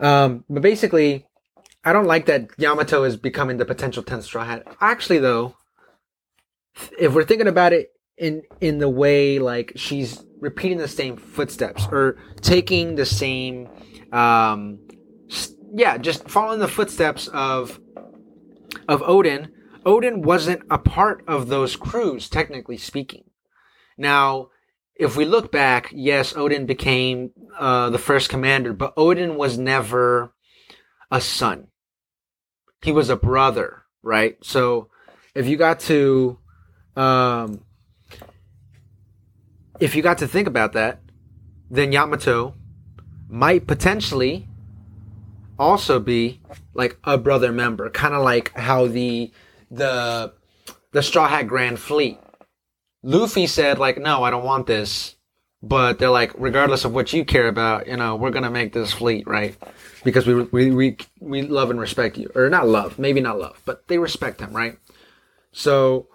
Um, 0.00 0.44
but 0.48 0.62
basically, 0.62 1.26
I 1.84 1.92
don't 1.92 2.06
like 2.06 2.26
that 2.26 2.50
Yamato 2.58 3.04
is 3.04 3.16
becoming 3.16 3.56
the 3.56 3.64
potential 3.64 4.02
10th 4.02 4.24
Straw 4.24 4.44
Hat. 4.44 4.66
Actually, 4.80 5.18
though, 5.18 5.56
if 6.98 7.14
we're 7.14 7.24
thinking 7.24 7.48
about 7.48 7.72
it 7.72 7.92
in 8.16 8.42
in 8.60 8.78
the 8.78 8.88
way 8.88 9.38
like 9.38 9.72
she's 9.76 10.24
repeating 10.40 10.78
the 10.78 10.88
same 10.88 11.16
footsteps 11.16 11.86
or 11.90 12.18
taking 12.40 12.94
the 12.94 13.06
same, 13.06 13.68
um, 14.12 14.78
yeah, 15.74 15.96
just 15.98 16.28
following 16.28 16.58
the 16.60 16.68
footsteps 16.68 17.28
of 17.28 17.80
of 18.88 19.00
Oden. 19.02 19.48
Oden 19.84 20.18
wasn't 20.22 20.62
a 20.70 20.78
part 20.78 21.22
of 21.26 21.48
those 21.48 21.76
crews, 21.76 22.28
technically 22.28 22.76
speaking. 22.76 23.24
Now, 23.96 24.50
if 24.98 25.16
we 25.16 25.24
look 25.24 25.52
back, 25.52 25.90
yes, 25.94 26.32
Oden 26.32 26.66
became 26.66 27.30
uh, 27.56 27.88
the 27.90 27.98
first 27.98 28.28
commander, 28.28 28.72
but 28.72 28.96
Oden 28.96 29.36
was 29.36 29.56
never 29.56 30.32
a 31.10 31.20
son. 31.20 31.68
He 32.82 32.90
was 32.90 33.08
a 33.08 33.16
brother, 33.16 33.84
right? 34.02 34.36
So 34.42 34.90
if 35.34 35.46
you 35.46 35.56
got 35.56 35.80
to, 35.80 36.38
um, 36.96 37.62
if 39.78 39.94
you 39.94 40.02
got 40.02 40.18
to 40.18 40.26
think 40.26 40.48
about 40.48 40.72
that, 40.72 41.00
then 41.70 41.92
Yamato 41.92 42.54
might 43.28 43.68
potentially 43.68 44.48
also 45.58 46.00
be 46.00 46.40
like 46.74 46.98
a 47.04 47.16
brother 47.16 47.52
member, 47.52 47.88
kind 47.90 48.14
of 48.14 48.22
like 48.22 48.52
how 48.54 48.86
the 48.86 49.32
the 49.70 50.32
the 50.92 51.02
Straw 51.02 51.28
Hat 51.28 51.46
Grand 51.46 51.78
Fleet 51.78 52.18
Luffy 53.02 53.46
said 53.46 53.78
like, 53.78 53.98
no, 53.98 54.22
I 54.24 54.30
don't 54.30 54.44
want 54.44 54.66
this. 54.66 55.16
But 55.60 55.98
they're 55.98 56.08
like, 56.10 56.32
regardless 56.38 56.84
of 56.84 56.94
what 56.94 57.12
you 57.12 57.24
care 57.24 57.48
about, 57.48 57.88
you 57.88 57.96
know, 57.96 58.14
we're 58.14 58.30
gonna 58.30 58.50
make 58.50 58.72
this 58.72 58.92
fleet, 58.92 59.26
right? 59.26 59.56
Because 60.04 60.24
we 60.24 60.34
we 60.44 60.70
we 60.70 60.96
we 61.20 61.42
love 61.42 61.70
and 61.70 61.80
respect 61.80 62.16
you, 62.16 62.30
or 62.36 62.48
not 62.48 62.68
love, 62.68 62.96
maybe 62.96 63.20
not 63.20 63.40
love, 63.40 63.60
but 63.64 63.88
they 63.88 63.98
respect 63.98 64.40
him, 64.40 64.52
right? 64.54 64.78
So 65.50 66.06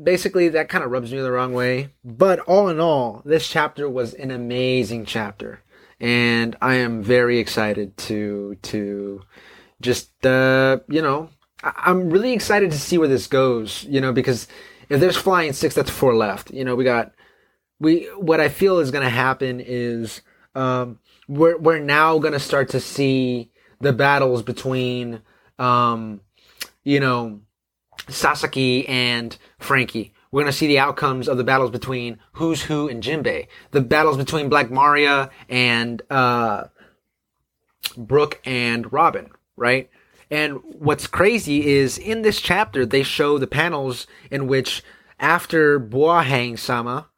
basically, 0.00 0.50
that 0.50 0.68
kind 0.68 0.84
of 0.84 0.90
rubs 0.90 1.12
me 1.12 1.20
the 1.20 1.32
wrong 1.32 1.54
way. 1.54 1.94
But 2.04 2.40
all 2.40 2.68
in 2.68 2.78
all, 2.78 3.22
this 3.24 3.48
chapter 3.48 3.88
was 3.88 4.12
an 4.12 4.30
amazing 4.30 5.06
chapter, 5.06 5.62
and 5.98 6.54
I 6.60 6.74
am 6.74 7.02
very 7.02 7.38
excited 7.38 7.96
to 7.98 8.56
to 8.64 9.22
just 9.80 10.26
uh, 10.26 10.80
you 10.90 11.00
know, 11.00 11.30
I- 11.62 11.72
I'm 11.86 12.10
really 12.10 12.34
excited 12.34 12.70
to 12.70 12.78
see 12.78 12.98
where 12.98 13.08
this 13.08 13.28
goes, 13.28 13.84
you 13.84 14.02
know, 14.02 14.12
because 14.12 14.46
if 14.88 15.00
there's 15.00 15.16
flying 15.16 15.52
six, 15.52 15.74
that's 15.74 15.90
four 15.90 16.14
left. 16.14 16.50
You 16.50 16.64
know, 16.64 16.74
we 16.76 16.84
got 16.84 17.12
we 17.80 18.04
what 18.16 18.40
I 18.40 18.48
feel 18.48 18.78
is 18.78 18.90
going 18.90 19.04
to 19.04 19.10
happen 19.10 19.60
is 19.60 20.22
um, 20.54 20.98
we're 21.28 21.58
we're 21.58 21.78
now 21.78 22.18
going 22.18 22.32
to 22.32 22.40
start 22.40 22.70
to 22.70 22.80
see 22.80 23.50
the 23.80 23.92
battles 23.92 24.42
between 24.42 25.20
um, 25.58 26.20
you 26.82 27.00
know 27.00 27.40
Sasaki 28.08 28.86
and 28.88 29.36
Franky. 29.58 30.12
We're 30.30 30.42
going 30.42 30.52
to 30.52 30.58
see 30.58 30.66
the 30.66 30.80
outcomes 30.80 31.28
of 31.28 31.36
the 31.36 31.44
battles 31.44 31.70
between 31.70 32.18
Who's 32.32 32.62
Who 32.62 32.88
and 32.88 33.00
Jinbei. 33.02 33.46
The 33.70 33.80
battles 33.80 34.16
between 34.16 34.48
Black 34.48 34.68
Maria 34.68 35.30
and 35.48 36.02
uh, 36.10 36.64
Brook 37.96 38.40
and 38.44 38.92
Robin, 38.92 39.30
right? 39.56 39.90
And 40.34 40.58
what's 40.64 41.06
crazy 41.06 41.64
is 41.64 41.96
in 41.96 42.22
this 42.22 42.40
chapter, 42.40 42.84
they 42.84 43.04
show 43.04 43.38
the 43.38 43.46
panels 43.46 44.08
in 44.32 44.48
which 44.48 44.82
after 45.20 45.78
Boahang 45.78 46.58
sama, 46.58 47.08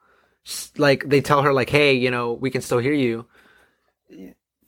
like 0.77 1.09
they 1.09 1.23
tell 1.23 1.41
her 1.41 1.55
like, 1.55 1.71
hey, 1.71 1.95
you 1.95 2.11
know, 2.11 2.35
we 2.35 2.51
can 2.51 2.61
still 2.61 2.77
hear 2.77 2.93
you. 2.93 3.25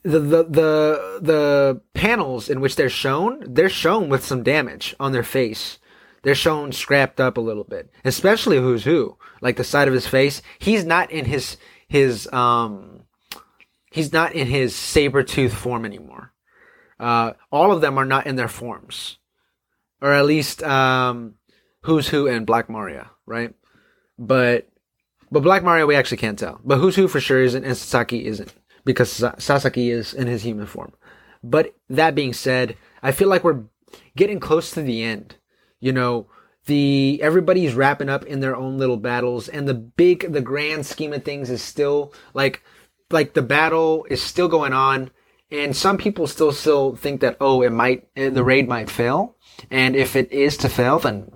the, 0.02 0.18
the 0.18 0.44
the 0.44 1.18
the 1.20 1.80
panels 1.92 2.48
in 2.48 2.62
which 2.62 2.76
they're 2.76 2.88
shown, 2.88 3.44
they're 3.46 3.68
shown 3.68 4.08
with 4.08 4.24
some 4.24 4.42
damage 4.42 4.96
on 4.98 5.12
their 5.12 5.22
face. 5.22 5.78
They're 6.22 6.34
shown 6.34 6.72
scrapped 6.72 7.20
up 7.20 7.36
a 7.36 7.42
little 7.42 7.64
bit, 7.64 7.90
especially 8.02 8.56
who's 8.56 8.84
who, 8.84 9.18
like 9.42 9.56
the 9.56 9.62
side 9.62 9.88
of 9.88 9.94
his 9.94 10.06
face. 10.06 10.40
He's 10.58 10.86
not 10.86 11.10
in 11.10 11.26
his 11.26 11.58
his 11.86 12.26
um 12.32 13.02
he's 13.92 14.10
not 14.10 14.32
in 14.32 14.46
his 14.46 14.74
saber 14.74 15.22
tooth 15.22 15.52
form 15.52 15.84
anymore. 15.84 16.32
Uh, 16.98 17.32
all 17.50 17.72
of 17.72 17.80
them 17.80 17.98
are 17.98 18.04
not 18.04 18.26
in 18.26 18.36
their 18.36 18.48
forms, 18.48 19.18
or 20.00 20.12
at 20.12 20.26
least 20.26 20.62
um, 20.62 21.34
who's 21.82 22.08
who 22.08 22.26
and 22.26 22.46
Black 22.46 22.68
Maria, 22.68 23.10
right? 23.26 23.54
But 24.18 24.68
but 25.30 25.42
Black 25.42 25.62
Maria 25.62 25.86
we 25.86 25.94
actually 25.94 26.16
can't 26.16 26.38
tell. 26.38 26.60
But 26.64 26.78
who's 26.78 26.96
who 26.96 27.08
for 27.08 27.20
sure 27.20 27.42
isn't, 27.42 27.64
and 27.64 27.76
Sasaki 27.76 28.26
isn't 28.26 28.52
because 28.84 29.24
Sasaki 29.38 29.90
is 29.90 30.14
in 30.14 30.26
his 30.26 30.42
human 30.42 30.66
form. 30.66 30.92
But 31.42 31.74
that 31.88 32.14
being 32.14 32.32
said, 32.32 32.76
I 33.02 33.12
feel 33.12 33.28
like 33.28 33.44
we're 33.44 33.64
getting 34.16 34.40
close 34.40 34.70
to 34.72 34.82
the 34.82 35.02
end. 35.02 35.36
You 35.80 35.92
know, 35.92 36.26
the 36.66 37.20
everybody's 37.22 37.74
wrapping 37.74 38.08
up 38.08 38.24
in 38.24 38.40
their 38.40 38.56
own 38.56 38.78
little 38.78 38.96
battles, 38.96 39.48
and 39.48 39.68
the 39.68 39.74
big, 39.74 40.32
the 40.32 40.40
grand 40.40 40.86
scheme 40.86 41.12
of 41.12 41.24
things 41.24 41.50
is 41.50 41.62
still 41.62 42.12
like, 42.34 42.62
like 43.10 43.34
the 43.34 43.42
battle 43.42 44.06
is 44.10 44.22
still 44.22 44.48
going 44.48 44.72
on, 44.72 45.10
and 45.50 45.76
some 45.76 45.98
people 45.98 46.26
still 46.26 46.52
still 46.52 46.96
think 46.96 47.20
that 47.20 47.36
oh, 47.40 47.62
it 47.62 47.72
might 47.72 48.08
the 48.14 48.44
raid 48.44 48.68
might 48.68 48.90
fail, 48.90 49.36
and 49.70 49.96
if 49.96 50.16
it 50.16 50.30
is 50.32 50.56
to 50.58 50.68
fail, 50.68 50.98
then 50.98 51.32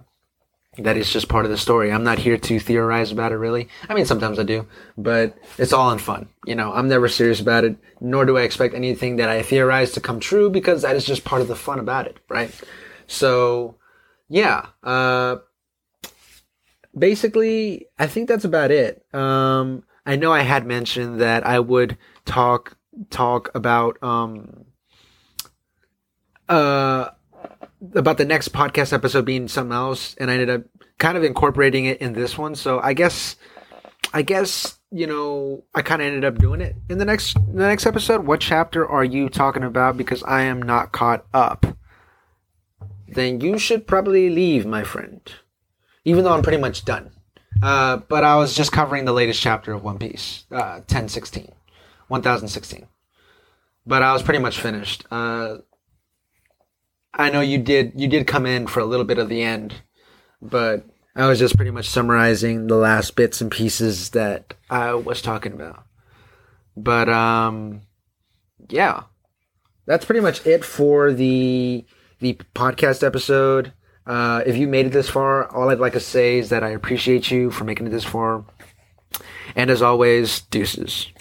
that 0.79 0.97
is 0.97 1.13
just 1.13 1.29
part 1.29 1.45
of 1.45 1.51
the 1.51 1.59
story. 1.59 1.93
I'm 1.93 2.05
not 2.05 2.19
here 2.19 2.39
to 2.39 2.59
theorize 2.59 3.13
about 3.13 3.33
it 3.33 3.37
really. 3.37 3.69
I 3.89 3.95
mean, 3.95 4.07
sometimes 4.07 4.39
I 4.39 4.43
do, 4.43 4.67
but 4.97 5.37
it's 5.59 5.73
all 5.73 5.91
in 5.91 5.99
fun. 5.99 6.29
You 6.47 6.55
know, 6.55 6.73
I'm 6.73 6.89
never 6.89 7.09
serious 7.09 7.41
about 7.41 7.65
it, 7.65 7.77
nor 8.01 8.25
do 8.25 8.39
I 8.39 8.43
expect 8.43 8.75
anything 8.75 9.17
that 9.17 9.29
I 9.29 9.43
theorize 9.43 9.93
to 9.93 10.01
come 10.01 10.19
true 10.19 10.49
because 10.49 10.83
that 10.83 10.97
is 10.97 11.05
just 11.05 11.25
part 11.25 11.43
of 11.43 11.49
the 11.49 11.57
fun 11.57 11.79
about 11.79 12.07
it, 12.07 12.19
right? 12.31 12.51
So, 13.07 13.77
yeah, 14.31 14.67
uh, 14.83 15.37
basically, 16.97 17.89
I 17.99 18.07
think 18.07 18.29
that's 18.29 18.45
about 18.45 18.71
it. 18.71 19.05
Um, 19.15 19.85
I 20.07 20.17
know 20.17 20.33
I 20.33 20.41
had 20.41 20.67
mentioned 20.67 21.21
that 21.21 21.47
I 21.47 21.61
would 21.61 21.99
talk, 22.25 22.79
talk 23.11 23.51
about, 23.55 24.03
um, 24.03 24.65
uh, 26.49 27.09
about 27.95 28.19
the 28.19 28.25
next 28.25 28.53
podcast 28.53 28.93
episode 28.93 29.25
being 29.25 29.49
something 29.49 29.73
else, 29.73 30.15
and 30.17 30.31
I 30.31 30.35
ended 30.35 30.51
up 30.51 30.63
kind 30.99 31.17
of 31.17 31.25
incorporating 31.25 31.87
it 31.87 32.01
in 32.01 32.13
this 32.13 32.39
one. 32.39 32.55
So 32.55 32.81
I 32.81 32.93
guess, 32.93 33.37
I 34.13 34.23
guess 34.23 34.79
you 34.93 35.07
know, 35.07 35.65
I 35.75 35.81
kind 35.83 36.03
of 36.03 36.07
ended 36.07 36.25
up 36.25 36.39
doing 36.39 36.61
it 36.61 36.77
in 36.91 36.99
the 36.99 37.05
next 37.05 37.35
the 37.35 37.67
next 37.67 37.87
episode. 37.87 38.27
What 38.27 38.41
chapter 38.41 38.87
are 38.87 39.05
you 39.05 39.29
talking 39.29 39.65
about? 39.65 39.97
Because 39.97 40.23
I 40.25 40.43
am 40.43 40.61
not 40.61 40.93
caught 40.93 41.25
up. 41.33 41.67
Then 43.09 43.41
you 43.41 43.59
should 43.59 43.87
probably 43.87 44.31
leave, 44.31 44.67
my 44.67 44.85
friend. 44.85 45.21
Even 46.05 46.25
though 46.25 46.33
I'm 46.33 46.43
pretty 46.43 46.59
much 46.59 46.85
done. 46.85 47.11
Uh, 47.63 47.99
but 48.09 48.25
I 48.25 48.37
was 48.37 48.55
just 48.55 48.73
covering 48.73 49.05
the 49.05 49.13
latest 49.13 49.41
chapter 49.41 49.73
of 49.73 49.85
One 49.85 49.99
Piece, 49.99 50.45
uh, 50.51 50.81
1016, 50.89 51.53
1016. 52.13 52.87
But 53.87 54.03
I 54.03 54.13
was 54.13 54.23
pretty 54.23 54.39
much 54.39 54.61
finished. 54.61 55.05
Uh, 55.11 55.59
I 57.15 57.31
know 57.31 57.41
you 57.41 57.59
did 57.59 57.93
you 57.97 58.09
did 58.09 58.27
come 58.27 58.47
in 58.47 58.67
for 58.67 58.81
a 58.81 58.85
little 58.85 59.05
bit 59.05 59.19
of 59.19 59.29
the 59.29 59.43
end, 59.43 59.75
but 60.41 60.85
I 61.15 61.27
was 61.27 61.39
just 61.39 61.57
pretty 61.57 61.71
much 61.71 61.89
summarizing 61.89 62.67
the 62.67 62.77
last 62.77 63.17
bits 63.17 63.41
and 63.41 63.51
pieces 63.51 64.11
that 64.11 64.55
I 64.71 64.95
was 64.95 65.21
talking 65.21 65.53
about. 65.53 65.85
But 66.77 67.09
um 67.09 67.83
yeah. 68.69 69.05
That's 69.85 70.05
pretty 70.05 70.21
much 70.21 70.47
it 70.47 70.65
for 70.65 71.13
the 71.13 71.85
the 72.21 72.35
podcast 72.55 73.05
episode. 73.05 73.73
Uh, 74.07 74.43
if 74.47 74.57
you 74.57 74.67
made 74.67 74.87
it 74.87 74.93
this 74.93 75.11
far, 75.11 75.49
all 75.53 75.71
I'd 75.71 75.79
like 75.79 75.93
to 75.93 76.01
say 76.01 76.39
is 76.39 76.49
that 76.49 76.65
I 76.65 76.71
appreciate 76.71 77.31
you 77.31 77.51
for 77.51 77.65
making 77.65 77.87
it 77.87 77.91
this 77.91 78.05
far. 78.05 78.45
And 79.55 79.71
as 79.71 79.83
always, 79.83 80.41
deuces. 80.41 81.12